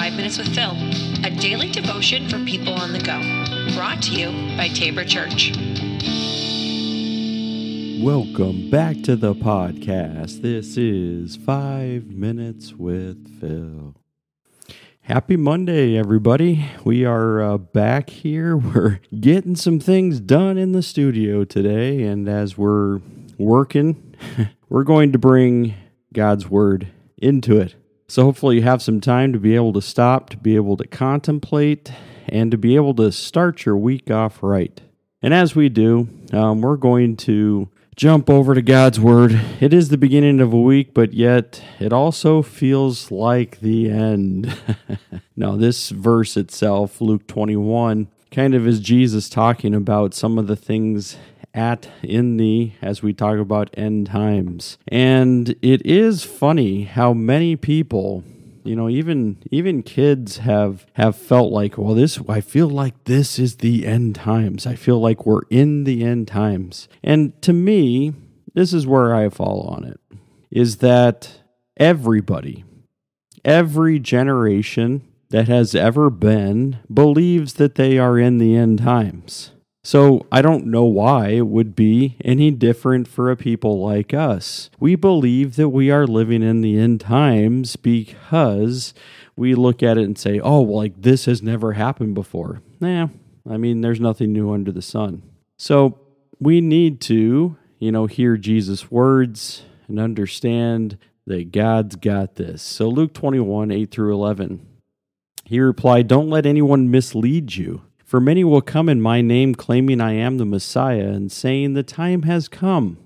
Five 0.00 0.14
Minutes 0.14 0.38
with 0.38 0.54
Phil, 0.54 0.72
a 1.26 1.30
daily 1.30 1.68
devotion 1.68 2.26
for 2.26 2.42
people 2.46 2.72
on 2.72 2.94
the 2.94 3.00
go. 3.00 3.20
Brought 3.76 4.00
to 4.04 4.12
you 4.12 4.28
by 4.56 4.68
Tabor 4.68 5.04
Church. 5.04 5.52
Welcome 8.02 8.70
back 8.70 9.02
to 9.02 9.14
the 9.14 9.34
podcast. 9.34 10.40
This 10.40 10.78
is 10.78 11.36
Five 11.36 12.06
Minutes 12.06 12.72
with 12.72 13.40
Phil. 13.40 13.94
Happy 15.02 15.36
Monday, 15.36 15.98
everybody. 15.98 16.64
We 16.82 17.04
are 17.04 17.42
uh, 17.42 17.58
back 17.58 18.08
here. 18.08 18.56
We're 18.56 19.00
getting 19.20 19.54
some 19.54 19.80
things 19.80 20.18
done 20.18 20.56
in 20.56 20.72
the 20.72 20.82
studio 20.82 21.44
today. 21.44 22.04
And 22.04 22.26
as 22.26 22.56
we're 22.56 23.02
working, 23.36 24.16
we're 24.70 24.84
going 24.84 25.12
to 25.12 25.18
bring 25.18 25.74
God's 26.14 26.48
Word 26.48 26.88
into 27.18 27.58
it. 27.58 27.74
So 28.10 28.24
hopefully 28.24 28.56
you 28.56 28.62
have 28.62 28.82
some 28.82 29.00
time 29.00 29.32
to 29.34 29.38
be 29.38 29.54
able 29.54 29.72
to 29.72 29.80
stop, 29.80 30.30
to 30.30 30.36
be 30.36 30.56
able 30.56 30.76
to 30.78 30.86
contemplate, 30.88 31.92
and 32.28 32.50
to 32.50 32.58
be 32.58 32.74
able 32.74 32.92
to 32.94 33.12
start 33.12 33.64
your 33.64 33.76
week 33.76 34.10
off 34.10 34.42
right. 34.42 34.80
And 35.22 35.32
as 35.32 35.54
we 35.54 35.68
do, 35.68 36.08
um, 36.32 36.60
we're 36.60 36.76
going 36.76 37.16
to 37.18 37.68
jump 37.94 38.28
over 38.28 38.56
to 38.56 38.62
God's 38.62 38.98
Word. 38.98 39.40
It 39.60 39.72
is 39.72 39.90
the 39.90 39.96
beginning 39.96 40.40
of 40.40 40.52
a 40.52 40.60
week, 40.60 40.92
but 40.92 41.14
yet 41.14 41.62
it 41.78 41.92
also 41.92 42.42
feels 42.42 43.12
like 43.12 43.60
the 43.60 43.88
end. 43.88 44.58
now, 45.36 45.54
this 45.54 45.90
verse 45.90 46.36
itself, 46.36 47.00
Luke 47.00 47.28
21, 47.28 48.08
kind 48.32 48.54
of 48.56 48.66
is 48.66 48.80
Jesus 48.80 49.28
talking 49.28 49.72
about 49.72 50.14
some 50.14 50.36
of 50.36 50.48
the 50.48 50.56
things 50.56 51.16
at 51.54 51.88
in 52.02 52.36
the 52.36 52.72
as 52.80 53.02
we 53.02 53.12
talk 53.12 53.38
about 53.38 53.70
end 53.74 54.06
times. 54.06 54.78
And 54.88 55.50
it 55.62 55.84
is 55.84 56.24
funny 56.24 56.84
how 56.84 57.12
many 57.12 57.56
people 57.56 58.24
you 58.62 58.76
know 58.76 58.88
even 58.88 59.38
even 59.50 59.82
kids 59.82 60.38
have 60.38 60.86
have 60.92 61.16
felt 61.16 61.50
like 61.50 61.78
well 61.78 61.94
this 61.94 62.20
i 62.28 62.42
feel 62.42 62.68
like 62.68 63.04
this 63.04 63.38
is 63.38 63.56
the 63.56 63.86
end 63.86 64.14
times. 64.14 64.66
I 64.66 64.74
feel 64.74 65.00
like 65.00 65.24
we're 65.24 65.42
in 65.50 65.84
the 65.84 66.04
end 66.04 66.28
times. 66.28 66.88
And 67.02 67.40
to 67.42 67.52
me 67.52 68.12
this 68.54 68.72
is 68.72 68.86
where 68.86 69.14
i 69.14 69.28
fall 69.28 69.62
on 69.62 69.84
it 69.84 70.00
is 70.50 70.78
that 70.78 71.40
everybody 71.76 72.64
every 73.44 73.98
generation 73.98 75.02
that 75.30 75.48
has 75.48 75.74
ever 75.74 76.10
been 76.10 76.78
believes 76.92 77.54
that 77.54 77.76
they 77.76 77.96
are 77.96 78.18
in 78.18 78.38
the 78.38 78.56
end 78.56 78.78
times 78.80 79.52
so 79.82 80.26
I 80.30 80.42
don't 80.42 80.66
know 80.66 80.84
why 80.84 81.28
it 81.28 81.46
would 81.46 81.74
be 81.74 82.16
any 82.22 82.50
different 82.50 83.08
for 83.08 83.30
a 83.30 83.36
people 83.36 83.80
like 83.80 84.12
us. 84.12 84.70
We 84.78 84.94
believe 84.94 85.56
that 85.56 85.70
we 85.70 85.90
are 85.90 86.06
living 86.06 86.42
in 86.42 86.60
the 86.60 86.78
end 86.78 87.00
times 87.00 87.76
because 87.76 88.92
we 89.36 89.54
look 89.54 89.82
at 89.82 89.96
it 89.96 90.04
and 90.04 90.18
say, 90.18 90.38
oh, 90.38 90.60
well, 90.60 90.78
like 90.78 91.00
this 91.00 91.24
has 91.24 91.42
never 91.42 91.72
happened 91.72 92.14
before. 92.14 92.60
Nah, 92.78 93.08
I 93.48 93.56
mean, 93.56 93.80
there's 93.80 94.00
nothing 94.00 94.32
new 94.32 94.52
under 94.52 94.70
the 94.70 94.82
sun. 94.82 95.22
So 95.56 95.98
we 96.38 96.60
need 96.60 97.00
to, 97.02 97.56
you 97.78 97.92
know, 97.92 98.06
hear 98.06 98.36
Jesus' 98.36 98.90
words 98.90 99.62
and 99.88 99.98
understand 99.98 100.98
that 101.26 101.52
God's 101.52 101.96
got 101.96 102.34
this. 102.34 102.60
So 102.60 102.88
Luke 102.88 103.14
21, 103.14 103.70
8 103.70 103.90
through 103.90 104.12
11. 104.12 104.66
He 105.44 105.58
replied, 105.58 106.06
Don't 106.06 106.30
let 106.30 106.46
anyone 106.46 106.90
mislead 106.90 107.56
you. 107.56 107.82
For 108.10 108.20
many 108.20 108.42
will 108.42 108.60
come 108.60 108.88
in 108.88 109.00
my 109.00 109.20
name, 109.20 109.54
claiming 109.54 110.00
I 110.00 110.14
am 110.14 110.38
the 110.38 110.44
Messiah, 110.44 111.10
and 111.10 111.30
saying, 111.30 111.74
The 111.74 111.84
time 111.84 112.22
has 112.22 112.48
come. 112.48 112.98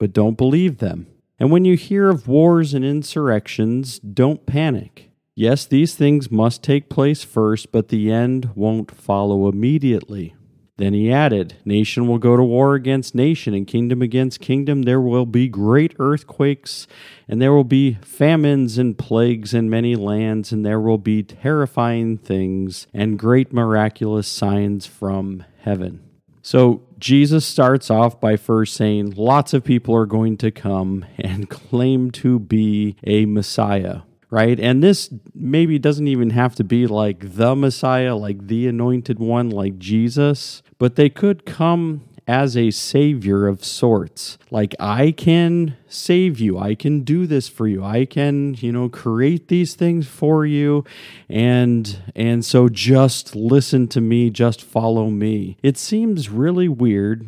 But 0.00 0.12
don't 0.12 0.36
believe 0.36 0.78
them. 0.78 1.06
And 1.38 1.52
when 1.52 1.64
you 1.64 1.76
hear 1.76 2.08
of 2.08 2.26
wars 2.26 2.74
and 2.74 2.84
insurrections, 2.84 4.00
don't 4.00 4.46
panic. 4.46 5.12
Yes, 5.36 5.64
these 5.64 5.94
things 5.94 6.32
must 6.32 6.64
take 6.64 6.88
place 6.88 7.22
first, 7.22 7.70
but 7.70 7.86
the 7.86 8.10
end 8.10 8.50
won't 8.56 8.90
follow 8.90 9.48
immediately. 9.48 10.34
Then 10.78 10.94
he 10.94 11.12
added, 11.12 11.56
Nation 11.64 12.06
will 12.06 12.18
go 12.18 12.36
to 12.36 12.42
war 12.42 12.74
against 12.74 13.12
nation, 13.12 13.52
and 13.52 13.66
kingdom 13.66 14.00
against 14.00 14.40
kingdom. 14.40 14.82
There 14.82 15.00
will 15.00 15.26
be 15.26 15.48
great 15.48 15.94
earthquakes, 15.98 16.86
and 17.28 17.42
there 17.42 17.52
will 17.52 17.64
be 17.64 17.94
famines 17.94 18.78
and 18.78 18.96
plagues 18.96 19.52
in 19.52 19.68
many 19.68 19.96
lands, 19.96 20.52
and 20.52 20.64
there 20.64 20.80
will 20.80 20.98
be 20.98 21.24
terrifying 21.24 22.16
things 22.16 22.86
and 22.94 23.18
great 23.18 23.52
miraculous 23.52 24.28
signs 24.28 24.86
from 24.86 25.44
heaven. 25.62 26.00
So 26.42 26.82
Jesus 26.98 27.44
starts 27.44 27.90
off 27.90 28.20
by 28.20 28.36
first 28.36 28.74
saying, 28.74 29.14
Lots 29.16 29.52
of 29.52 29.64
people 29.64 29.96
are 29.96 30.06
going 30.06 30.36
to 30.38 30.52
come 30.52 31.04
and 31.18 31.50
claim 31.50 32.12
to 32.12 32.38
be 32.38 32.94
a 33.04 33.26
Messiah 33.26 34.02
right? 34.30 34.58
And 34.58 34.82
this 34.82 35.10
maybe 35.34 35.78
doesn't 35.78 36.08
even 36.08 36.30
have 36.30 36.54
to 36.56 36.64
be 36.64 36.86
like 36.86 37.34
the 37.34 37.54
Messiah, 37.54 38.14
like 38.14 38.46
the 38.46 38.68
anointed 38.68 39.18
one, 39.18 39.50
like 39.50 39.78
Jesus, 39.78 40.62
but 40.78 40.96
they 40.96 41.08
could 41.08 41.46
come 41.46 42.02
as 42.28 42.58
a 42.58 42.70
savior 42.70 43.46
of 43.46 43.64
sorts. 43.64 44.36
Like, 44.50 44.74
I 44.78 45.12
can 45.12 45.78
save 45.88 46.38
you. 46.38 46.58
I 46.58 46.74
can 46.74 47.00
do 47.00 47.26
this 47.26 47.48
for 47.48 47.66
you. 47.66 47.82
I 47.82 48.04
can, 48.04 48.54
you 48.58 48.70
know, 48.70 48.90
create 48.90 49.48
these 49.48 49.74
things 49.74 50.06
for 50.06 50.44
you. 50.44 50.84
And, 51.30 52.02
and 52.14 52.44
so 52.44 52.68
just 52.68 53.34
listen 53.34 53.88
to 53.88 54.02
me, 54.02 54.28
just 54.28 54.62
follow 54.62 55.08
me. 55.08 55.56
It 55.62 55.78
seems 55.78 56.28
really 56.28 56.68
weird 56.68 57.26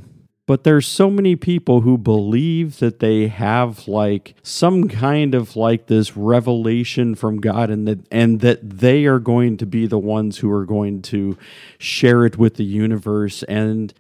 but 0.50 0.65
there's 0.65 0.88
so 0.88 1.09
many 1.09 1.37
people 1.37 1.83
who 1.83 1.97
believe 1.97 2.81
that 2.81 2.99
they 2.99 3.28
have 3.28 3.87
like 3.87 4.34
some 4.43 4.88
kind 4.88 5.33
of 5.33 5.55
like 5.55 5.87
this 5.87 6.16
revelation 6.16 7.15
from 7.15 7.41
God 7.41 7.71
and 7.71 7.87
that 7.87 8.00
and 8.11 8.41
that 8.41 8.59
they 8.69 9.05
are 9.05 9.21
going 9.21 9.59
to 9.59 9.65
be 9.65 9.87
the 9.87 9.97
ones 9.97 10.39
who 10.39 10.50
are 10.50 10.66
going 10.66 11.03
to 11.03 11.39
share 11.78 12.27
it 12.27 12.37
with 12.37 12.56
the 12.56 12.65
universe. 12.65 13.44
And 13.44 13.94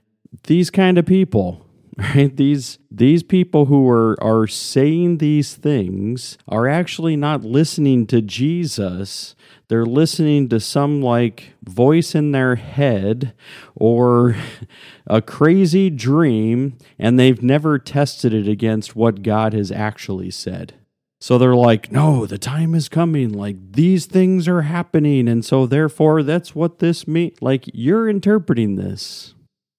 these 0.48 0.70
kind 0.70 0.98
of 0.98 1.06
people 1.06 1.64
right 2.14 2.36
these 2.36 2.78
these 2.90 3.22
people 3.22 3.66
who 3.66 3.88
are 3.88 4.16
are 4.22 4.46
saying 4.46 5.18
these 5.18 5.54
things 5.54 6.38
are 6.48 6.68
actually 6.68 7.16
not 7.16 7.44
listening 7.44 8.06
to 8.06 8.22
Jesus 8.22 9.34
they're 9.68 9.86
listening 9.86 10.48
to 10.48 10.60
some 10.60 11.00
like 11.00 11.54
voice 11.62 12.14
in 12.14 12.32
their 12.32 12.56
head 12.56 13.34
or 13.74 14.36
a 15.06 15.20
crazy 15.20 15.90
dream 15.90 16.76
and 16.98 17.18
they've 17.18 17.42
never 17.42 17.78
tested 17.78 18.32
it 18.32 18.48
against 18.48 18.96
what 18.96 19.22
God 19.22 19.52
has 19.52 19.70
actually 19.72 20.30
said 20.30 20.74
so 21.22 21.36
they're 21.36 21.54
like, 21.54 21.92
no, 21.92 22.24
the 22.24 22.38
time 22.38 22.74
is 22.74 22.88
coming. 22.88 23.30
Like 23.30 23.72
these 23.72 24.06
things 24.06 24.48
are 24.48 24.62
happening. 24.62 25.28
And 25.28 25.44
so 25.44 25.66
therefore, 25.66 26.22
that's 26.22 26.54
what 26.54 26.78
this 26.78 27.06
means. 27.06 27.36
Like 27.42 27.68
you're 27.74 28.08
interpreting 28.08 28.76
this 28.76 29.34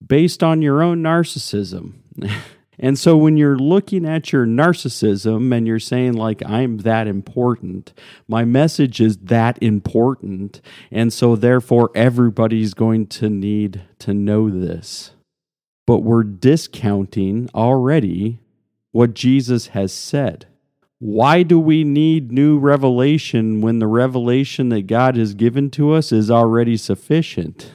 based 0.06 0.44
on 0.44 0.62
your 0.62 0.84
own 0.84 1.02
narcissism. 1.02 1.94
and 2.80 2.98
so 2.98 3.18
when 3.18 3.38
you're 3.38 3.58
looking 3.58 4.06
at 4.06 4.32
your 4.32 4.46
narcissism 4.46 5.56
and 5.56 5.68
you're 5.68 5.80
saying, 5.80 6.14
like, 6.14 6.42
I'm 6.46 6.80
that 6.80 7.08
important, 7.08 7.94
my 8.28 8.46
message 8.46 9.00
is 9.00 9.18
that 9.18 9.62
important. 9.62 10.62
And 10.92 11.12
so 11.12 11.36
therefore, 11.36 11.92
everybody's 11.96 12.74
going 12.74 13.08
to 13.08 13.30
need 13.30 13.82
to 14.00 14.14
know 14.14 14.50
this. 14.50 15.12
But 15.88 16.00
we're 16.00 16.24
discounting 16.24 17.50
already 17.54 18.40
what 18.92 19.14
Jesus 19.14 19.68
has 19.68 19.92
said. 19.92 20.46
Why 21.00 21.42
do 21.42 21.60
we 21.60 21.84
need 21.84 22.32
new 22.32 22.60
revelation 22.60 23.60
when 23.62 23.80
the 23.80 23.88
revelation 23.88 24.70
that 24.70 24.86
God 24.86 25.16
has 25.16 25.34
given 25.34 25.72
to 25.72 25.94
us 25.94 26.12
is 26.12 26.30
already 26.30 26.78
sufficient? 26.78 27.72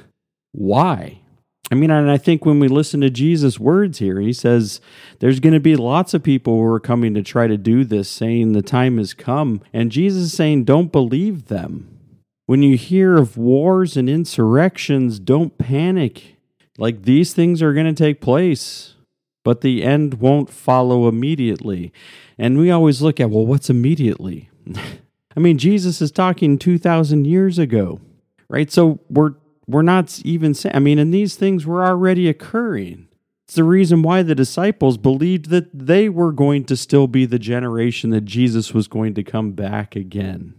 Why? 0.53 1.23
I 1.71 1.75
mean, 1.75 1.91
and 1.91 2.11
I 2.11 2.17
think 2.17 2.47
when 2.47 2.61
we 2.61 2.69
listen 2.69 3.01
to 3.01 3.11
Jesus' 3.11 3.59
words 3.59 3.99
here, 3.99 4.21
he 4.21 4.33
says 4.33 4.81
there's 5.19 5.41
going 5.41 5.53
to 5.53 5.61
be 5.61 5.75
lots 5.75 6.15
of 6.15 6.23
people 6.23 6.55
who 6.55 6.65
are 6.65 6.81
coming 6.81 7.13
to 7.15 7.23
try 7.23 7.49
to 7.49 7.57
do 7.57 7.85
this, 7.85 8.09
saying 8.09 8.53
the 8.53 8.63
time 8.63 8.99
has 8.99 9.15
come. 9.15 9.61
And 9.73 9.91
Jesus 9.91 10.25
is 10.25 10.33
saying, 10.33 10.65
don't 10.65 10.93
believe 10.93 11.47
them. 11.47 11.99
When 12.47 12.63
you 12.63 12.77
hear 12.77 13.17
of 13.17 13.37
wars 13.37 13.97
and 13.97 14.09
insurrections, 14.09 15.19
don't 15.19 15.59
panic. 15.59 16.37
Like 16.79 17.03
these 17.03 17.33
things 17.33 17.61
are 17.61 17.73
going 17.73 17.93
to 17.93 17.93
take 17.93 18.21
place, 18.21 18.95
but 19.43 19.63
the 19.63 19.83
end 19.83 20.15
won't 20.15 20.51
follow 20.51 21.09
immediately. 21.09 21.93
And 22.39 22.59
we 22.59 22.71
always 22.71 23.03
look 23.03 23.19
at, 23.19 23.31
well, 23.31 23.47
what's 23.47 23.71
immediately? 23.71 24.51
I 25.37 25.41
mean, 25.41 25.59
Jesus 25.59 26.01
is 26.01 26.13
talking 26.13 26.59
2,000 26.59 27.27
years 27.27 27.59
ago, 27.59 28.01
right? 28.49 28.71
So 28.71 29.01
we're 29.11 29.35
we're 29.67 29.83
not 29.83 30.21
even 30.25 30.55
saying, 30.55 30.75
I 30.75 30.79
mean, 30.79 30.99
and 30.99 31.13
these 31.13 31.37
things 31.37 31.67
were 31.67 31.85
already 31.85 32.29
occurring. 32.29 33.09
It's 33.47 33.55
the 33.55 33.65
reason 33.65 34.03
why 34.03 34.23
the 34.23 34.35
disciples 34.35 34.97
believed 34.97 35.51
that 35.51 35.69
they 35.73 36.09
were 36.09 36.33
going 36.33 36.65
to 36.65 36.77
still 36.77 37.07
be 37.07 37.27
the 37.27 37.39
generation 37.39 38.11
that 38.11 38.25
Jesus 38.25 38.75
was 38.75 38.89
going 38.89 39.15
to 39.15 39.23
come 39.23 39.53
back 39.53 39.95
again. 39.95 40.55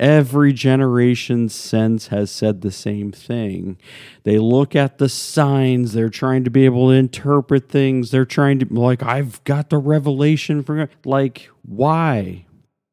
Every 0.00 0.52
generation 0.52 1.48
since 1.48 2.08
has 2.08 2.32
said 2.32 2.60
the 2.60 2.72
same 2.72 3.12
thing. 3.12 3.78
They 4.24 4.38
look 4.38 4.74
at 4.74 4.98
the 4.98 5.08
signs, 5.08 5.92
they're 5.92 6.08
trying 6.08 6.42
to 6.42 6.50
be 6.50 6.64
able 6.64 6.88
to 6.88 6.94
interpret 6.94 7.68
things. 7.68 8.10
They're 8.10 8.24
trying 8.24 8.58
to, 8.58 8.66
like, 8.74 9.04
I've 9.04 9.44
got 9.44 9.70
the 9.70 9.78
revelation 9.78 10.64
from, 10.64 10.88
like, 11.04 11.48
why? 11.62 12.46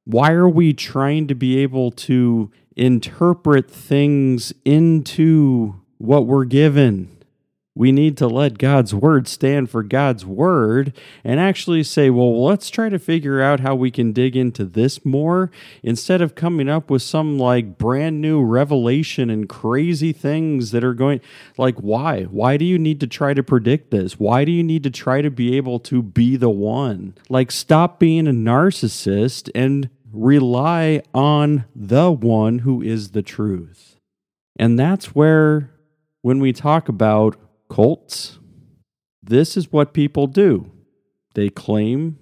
Why 0.05 0.31
are 0.31 0.49
we 0.49 0.73
trying 0.73 1.27
to 1.27 1.35
be 1.35 1.57
able 1.59 1.91
to 1.91 2.51
interpret 2.79 3.69
things 3.69 4.53
into 4.63 5.75
what 5.99 6.25
we're 6.25 6.45
given. 6.45 7.19
We 7.79 7.93
need 7.93 8.17
to 8.17 8.27
let 8.27 8.57
God's 8.57 8.93
word 8.93 9.25
stand 9.25 9.69
for 9.69 9.83
God's 9.83 10.25
word 10.25 10.91
and 11.23 11.39
actually 11.39 11.83
say, 11.83 12.09
well, 12.09 12.43
let's 12.43 12.69
try 12.69 12.89
to 12.89 12.99
figure 12.99 13.41
out 13.41 13.61
how 13.61 13.73
we 13.73 13.89
can 13.89 14.11
dig 14.11 14.35
into 14.35 14.65
this 14.65 15.05
more 15.05 15.49
instead 15.81 16.21
of 16.21 16.35
coming 16.35 16.67
up 16.67 16.89
with 16.89 17.03
some 17.03 17.39
like 17.39 17.77
brand 17.77 18.19
new 18.19 18.43
revelation 18.43 19.29
and 19.29 19.47
crazy 19.47 20.11
things 20.11 20.71
that 20.71 20.83
are 20.83 20.93
going 20.93 21.21
like 21.57 21.77
why? 21.77 22.23
Why 22.23 22.57
do 22.57 22.65
you 22.65 22.77
need 22.77 22.99
to 22.99 23.07
try 23.07 23.33
to 23.33 23.41
predict 23.41 23.91
this? 23.91 24.19
Why 24.19 24.43
do 24.43 24.51
you 24.51 24.61
need 24.61 24.83
to 24.83 24.89
try 24.89 25.21
to 25.21 25.31
be 25.31 25.55
able 25.55 25.79
to 25.79 26.03
be 26.03 26.35
the 26.35 26.49
one? 26.49 27.15
Like 27.29 27.49
stop 27.49 27.97
being 27.97 28.27
a 28.27 28.31
narcissist 28.31 29.49
and 29.55 29.89
rely 30.11 31.01
on 31.13 31.63
the 31.73 32.11
one 32.11 32.59
who 32.59 32.81
is 32.81 33.11
the 33.11 33.23
truth. 33.23 33.95
And 34.57 34.77
that's 34.77 35.15
where 35.15 35.71
when 36.21 36.41
we 36.41 36.51
talk 36.51 36.89
about 36.89 37.37
cults, 37.69 38.39
this 39.21 39.56
is 39.56 39.71
what 39.71 39.94
people 39.94 40.27
do. 40.27 40.71
They 41.36 41.50
claim 41.50 42.18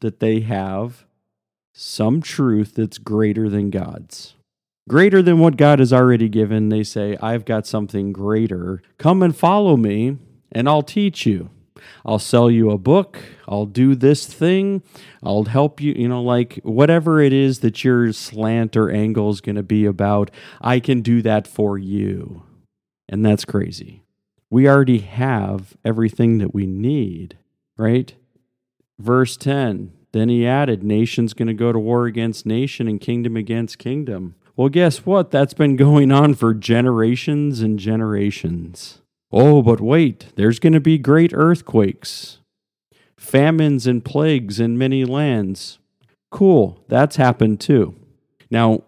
that 0.00 0.20
they 0.20 0.40
have 0.40 1.06
some 1.72 2.22
truth 2.22 2.74
that's 2.74 2.98
greater 2.98 3.48
than 3.48 3.70
God's. 3.70 4.34
Greater 4.88 5.20
than 5.20 5.38
what 5.38 5.56
God 5.56 5.80
has 5.80 5.92
already 5.92 6.28
given. 6.28 6.68
They 6.68 6.82
say, 6.82 7.16
I've 7.20 7.44
got 7.44 7.66
something 7.66 8.12
greater. 8.12 8.82
Come 8.98 9.22
and 9.22 9.36
follow 9.36 9.76
me, 9.76 10.16
and 10.52 10.68
I'll 10.68 10.82
teach 10.82 11.26
you. 11.26 11.50
I'll 12.04 12.18
sell 12.18 12.50
you 12.50 12.70
a 12.70 12.78
book. 12.78 13.18
I'll 13.46 13.66
do 13.66 13.94
this 13.94 14.26
thing. 14.26 14.82
I'll 15.22 15.44
help 15.44 15.80
you, 15.80 15.92
you 15.92 16.08
know, 16.08 16.22
like 16.22 16.60
whatever 16.62 17.20
it 17.20 17.32
is 17.32 17.60
that 17.60 17.84
your 17.84 18.12
slant 18.12 18.76
or 18.76 18.90
angle 18.90 19.30
is 19.30 19.40
going 19.40 19.56
to 19.56 19.62
be 19.62 19.84
about, 19.84 20.30
I 20.60 20.80
can 20.80 21.02
do 21.02 21.20
that 21.22 21.46
for 21.46 21.76
you. 21.76 22.44
And 23.08 23.24
that's 23.24 23.44
crazy 23.44 24.05
we 24.50 24.68
already 24.68 24.98
have 24.98 25.76
everything 25.84 26.38
that 26.38 26.54
we 26.54 26.66
need, 26.66 27.38
right? 27.76 28.14
Verse 28.98 29.36
10 29.36 29.92
Then 30.12 30.28
he 30.28 30.46
added, 30.46 30.82
Nation's 30.82 31.34
going 31.34 31.48
to 31.48 31.54
go 31.54 31.72
to 31.72 31.78
war 31.78 32.06
against 32.06 32.46
nation 32.46 32.88
and 32.88 33.00
kingdom 33.00 33.36
against 33.36 33.78
kingdom. 33.78 34.34
Well, 34.56 34.68
guess 34.70 35.04
what? 35.04 35.30
That's 35.30 35.52
been 35.52 35.76
going 35.76 36.10
on 36.10 36.34
for 36.34 36.54
generations 36.54 37.60
and 37.60 37.78
generations. 37.78 39.02
Oh, 39.30 39.60
but 39.60 39.80
wait, 39.80 40.32
there's 40.36 40.58
going 40.58 40.72
to 40.72 40.80
be 40.80 40.96
great 40.96 41.32
earthquakes, 41.34 42.38
famines, 43.18 43.86
and 43.86 44.04
plagues 44.04 44.58
in 44.58 44.78
many 44.78 45.04
lands. 45.04 45.78
Cool, 46.30 46.82
that's 46.88 47.16
happened 47.16 47.60
too. 47.60 47.94
Now, 48.50 48.82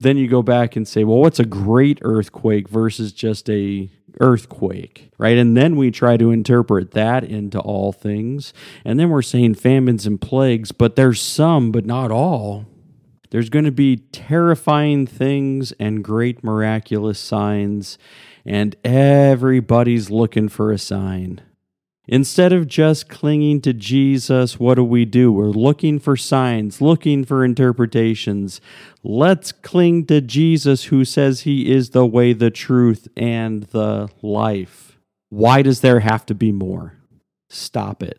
then 0.00 0.16
you 0.16 0.26
go 0.28 0.42
back 0.42 0.74
and 0.74 0.86
say, 0.86 1.04
well, 1.04 1.18
what's 1.18 1.40
a 1.40 1.44
great 1.44 1.98
earthquake 2.02 2.68
versus 2.68 3.12
just 3.12 3.48
a 3.50 3.90
earthquake, 4.20 5.10
right? 5.18 5.36
And 5.36 5.56
then 5.56 5.76
we 5.76 5.90
try 5.90 6.16
to 6.16 6.30
interpret 6.30 6.92
that 6.92 7.24
into 7.24 7.58
all 7.60 7.92
things. 7.92 8.52
And 8.84 8.98
then 8.98 9.10
we're 9.10 9.22
saying 9.22 9.54
famines 9.54 10.06
and 10.06 10.20
plagues, 10.20 10.72
but 10.72 10.96
there's 10.96 11.20
some, 11.20 11.72
but 11.72 11.86
not 11.86 12.10
all. 12.10 12.66
There's 13.30 13.50
going 13.50 13.66
to 13.66 13.72
be 13.72 13.96
terrifying 13.96 15.06
things 15.06 15.72
and 15.72 16.02
great 16.02 16.42
miraculous 16.42 17.18
signs, 17.18 17.98
and 18.46 18.74
everybody's 18.84 20.10
looking 20.10 20.48
for 20.48 20.72
a 20.72 20.78
sign. 20.78 21.42
Instead 22.10 22.54
of 22.54 22.66
just 22.66 23.10
clinging 23.10 23.60
to 23.60 23.74
Jesus, 23.74 24.58
what 24.58 24.76
do 24.76 24.84
we 24.84 25.04
do? 25.04 25.30
We're 25.30 25.46
looking 25.46 25.98
for 25.98 26.16
signs, 26.16 26.80
looking 26.80 27.22
for 27.22 27.44
interpretations. 27.44 28.62
Let's 29.04 29.52
cling 29.52 30.06
to 30.06 30.22
Jesus, 30.22 30.84
who 30.84 31.04
says 31.04 31.42
he 31.42 31.70
is 31.70 31.90
the 31.90 32.06
way, 32.06 32.32
the 32.32 32.50
truth, 32.50 33.08
and 33.14 33.64
the 33.64 34.08
life. 34.22 34.98
Why 35.28 35.60
does 35.60 35.82
there 35.82 36.00
have 36.00 36.24
to 36.26 36.34
be 36.34 36.50
more? 36.50 36.94
Stop 37.50 38.02
it. 38.02 38.18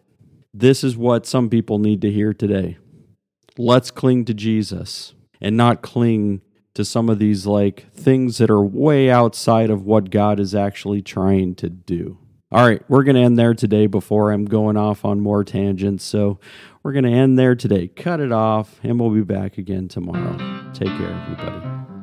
This 0.53 0.83
is 0.83 0.95
what 0.95 1.25
some 1.25 1.49
people 1.49 1.79
need 1.79 2.01
to 2.01 2.11
hear 2.11 2.31
today. 2.31 2.77
Let's 3.57 3.89
cling 3.89 4.25
to 4.25 4.35
Jesus 4.35 5.15
and 5.41 5.57
not 5.57 5.81
cling 5.81 6.41
to 6.75 6.85
some 6.85 7.09
of 7.09 7.17
these 7.17 7.47
like 7.47 7.91
things 7.91 8.37
that 8.37 8.51
are 8.51 8.61
way 8.61 9.09
outside 9.09 9.71
of 9.71 9.83
what 9.83 10.11
God 10.11 10.39
is 10.39 10.53
actually 10.53 11.01
trying 11.01 11.55
to 11.55 11.69
do. 11.69 12.19
All 12.51 12.65
right, 12.65 12.81
we're 12.89 13.03
going 13.03 13.15
to 13.15 13.21
end 13.21 13.37
there 13.37 13.53
today 13.53 13.85
before 13.85 14.31
I'm 14.31 14.45
going 14.45 14.75
off 14.75 15.05
on 15.05 15.19
more 15.19 15.43
tangents. 15.43 16.03
So 16.03 16.39
we're 16.81 16.93
going 16.93 17.03
to 17.03 17.11
end 17.11 17.37
there 17.37 17.53
today. 17.53 17.87
Cut 17.89 18.19
it 18.19 18.31
off, 18.31 18.79
and 18.81 18.99
we'll 18.99 19.11
be 19.11 19.21
back 19.21 19.59
again 19.59 19.87
tomorrow. 19.87 20.35
Take 20.73 20.87
care, 20.87 21.11
everybody. 21.11 21.98